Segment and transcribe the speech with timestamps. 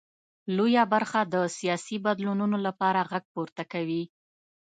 [0.57, 4.03] لویه برخه د سیاسي بدلونونو لپاره غږ پورته کوي.